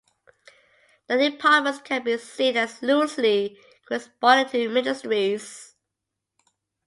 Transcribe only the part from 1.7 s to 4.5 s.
can be seen as loosely corresponding